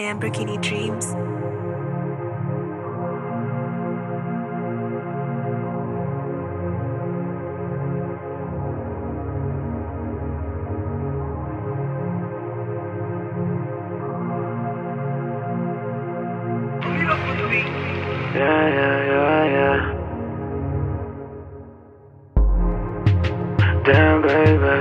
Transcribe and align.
Lamborghini 0.00 0.56
Dreams. 0.62 1.12
Yeah, 18.34 18.68
yeah, 18.76 18.96
yeah, 19.10 19.44
yeah. 19.56 19.80
Damn, 23.84 24.22
baby. 24.22 24.76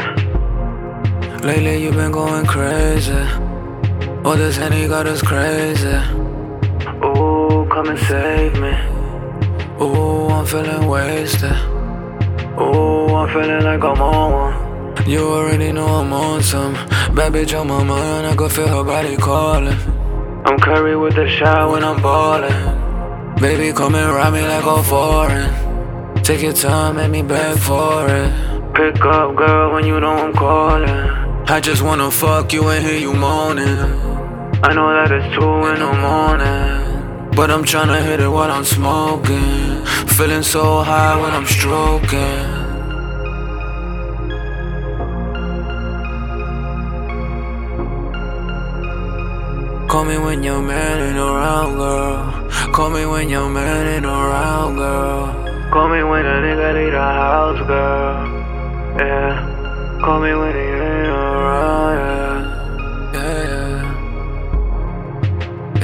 Lately 1.45 1.75
you've 1.83 1.95
been 1.95 2.11
going 2.11 2.45
crazy. 2.45 3.25
All 4.29 4.37
this 4.37 4.57
Henny 4.57 4.87
got 4.87 5.07
us 5.07 5.23
crazy. 5.23 5.87
Ooh, 7.03 7.67
come 7.73 7.89
and 7.89 7.97
save 7.97 8.53
me. 8.61 8.73
Ooh, 9.81 10.27
I'm 10.29 10.45
feeling 10.45 10.87
wasted. 10.87 11.51
Ooh, 12.61 13.07
I'm 13.07 13.27
feeling 13.33 13.63
like 13.63 13.83
I'm 13.83 13.99
on 13.99 14.31
one. 14.31 15.09
You 15.09 15.21
already 15.21 15.71
know 15.71 15.87
I'm 15.87 16.13
on 16.13 16.43
some. 16.43 16.73
Bad 17.15 17.33
bitch 17.33 17.59
on 17.59 17.69
my 17.69 17.83
mind, 17.83 18.27
I 18.27 18.35
can 18.35 18.49
feel 18.49 18.67
her 18.67 18.83
body 18.83 19.17
calling. 19.17 19.79
I'm 20.45 20.59
curry 20.59 20.95
with 20.95 21.15
the 21.15 21.27
shot 21.27 21.71
when 21.71 21.83
I'm 21.83 21.99
ballin'. 21.99 23.35
Baby, 23.41 23.73
come 23.73 23.95
and 23.95 24.13
ride 24.13 24.31
me 24.31 24.43
like 24.43 24.63
a 24.63 24.83
foreign. 24.83 26.21
Take 26.21 26.43
your 26.43 26.53
time, 26.53 26.97
make 26.97 27.09
me 27.09 27.23
beg 27.23 27.57
for 27.57 28.05
it. 28.07 28.31
Pick 28.75 29.03
up, 29.05 29.35
girl, 29.35 29.73
when 29.73 29.87
you 29.87 29.99
know 29.99 30.15
I'm 30.15 30.33
calling. 30.33 30.87
I 31.47 31.59
just 31.59 31.81
wanna 31.81 32.11
fuck 32.11 32.53
you 32.53 32.67
and 32.67 32.85
hear 32.85 32.99
you 32.99 33.11
moaning. 33.11 34.08
I 34.61 34.73
know 34.73 34.91
that 34.91 35.09
it's 35.09 35.33
two 35.33 35.53
in 35.71 35.79
the 35.79 35.93
morning. 36.03 37.31
But 37.33 37.49
I'm 37.49 37.63
tryna 37.63 38.03
hit 38.03 38.19
it 38.19 38.27
while 38.27 38.51
I'm 38.51 38.65
smoking. 38.65 39.85
Feeling 40.17 40.43
so 40.43 40.83
high 40.83 41.15
when 41.21 41.31
I'm 41.31 41.45
stroking. 41.45 42.67
Call 49.87 50.03
me 50.03 50.17
when 50.17 50.43
your 50.43 50.61
man 50.61 51.07
ain't 51.07 51.17
around, 51.17 51.77
girl. 51.77 52.71
Call 52.73 52.89
me 52.89 53.05
when 53.05 53.29
your 53.29 53.49
man 53.49 53.87
ain't 53.87 54.05
around, 54.05 54.75
girl. 54.75 55.71
Call 55.71 55.87
me 55.87 56.03
when 56.03 56.25
a 56.25 56.35
nigga 56.43 56.73
leave 56.73 56.91
the 56.91 56.99
house, 56.99 57.65
girl. 57.65 58.27
Yeah. 58.99 59.99
Call 60.03 60.19
me 60.19 60.35
when 60.35 60.53
he 60.53 60.61
ain't 60.61 61.08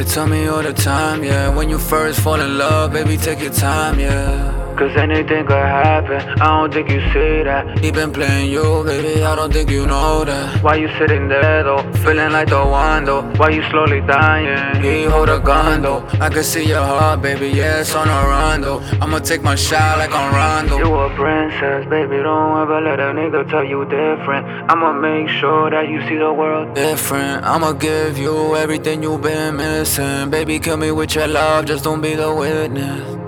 Tell 0.07 0.27
me 0.27 0.47
all 0.47 0.63
the 0.63 0.73
time, 0.73 1.23
yeah. 1.23 1.49
When 1.49 1.69
you 1.69 1.77
first 1.77 2.21
fall 2.21 2.39
in 2.39 2.57
love, 2.57 2.93
baby, 2.93 3.17
take 3.17 3.41
your 3.41 3.51
time, 3.51 3.99
yeah. 3.99 4.64
Cause 4.75 4.93
anything 4.97 5.45
could 5.45 5.55
happen, 5.55 6.19
I 6.41 6.45
don't 6.47 6.73
think 6.73 6.89
you 6.89 6.99
see 7.13 7.43
that. 7.43 7.79
He 7.79 7.91
been 7.91 8.11
playing 8.11 8.51
you, 8.51 8.83
baby, 8.83 9.23
I 9.23 9.33
don't 9.33 9.51
think 9.51 9.69
you 9.69 9.87
know 9.87 10.25
that. 10.25 10.61
Why 10.61 10.75
you 10.75 10.89
sitting 10.97 11.29
there 11.29 11.63
though, 11.63 11.81
feeling 12.03 12.33
like 12.33 12.49
the 12.49 12.61
one 12.61 13.05
though? 13.05 13.21
Why 13.37 13.51
you 13.51 13.63
slowly 13.69 14.01
dying? 14.01 14.83
He 14.83 15.05
hold 15.05 15.29
a 15.29 15.39
gun 15.39 15.81
though, 15.81 16.05
I 16.19 16.27
can 16.29 16.43
see 16.43 16.67
your 16.67 16.83
heart, 16.83 17.21
baby, 17.21 17.47
yeah, 17.47 17.79
it's 17.79 17.95
on 17.95 18.09
a 18.09 18.11
run 18.11 18.61
though. 18.61 18.81
I'ma 19.01 19.19
take 19.19 19.41
my 19.43 19.55
shot 19.55 19.97
like 19.97 20.11
I'm 20.11 20.33
Rondo. 20.33 20.77
You 20.77 20.93
a 20.93 21.09
princess, 21.15 21.85
baby, 21.89 22.17
don't 22.17 22.61
ever 22.61 22.81
let 22.81 22.99
a 22.99 23.13
nigga 23.13 23.49
tell 23.49 23.63
you 23.63 23.85
different. 23.85 24.45
I'ma 24.69 24.91
make 24.91 25.29
sure 25.29 25.69
that 25.69 25.87
you 25.87 26.01
see 26.01 26.17
the 26.17 26.33
world 26.33 26.75
different. 26.75 27.45
I'ma 27.45 27.71
give 27.71 28.17
you 28.17 28.57
everything 28.57 29.01
you've 29.03 29.21
been 29.21 29.55
missing. 29.55 30.29
Baby, 30.29 30.59
kill 30.59 30.75
me 30.75 30.91
with 30.91 31.15
your 31.15 31.27
love, 31.27 31.65
just 31.65 31.85
don't 31.85 32.01
be 32.01 32.15
the 32.15 32.33
witness. 32.35 33.24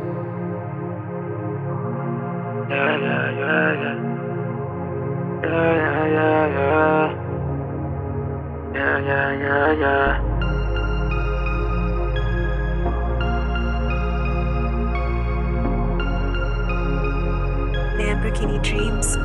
Lamborghini 17.97 18.61
Dreams. 18.61 19.17